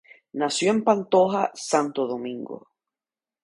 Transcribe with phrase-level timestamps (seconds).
[0.33, 2.71] Nació en Pantoja, Santo Domingo.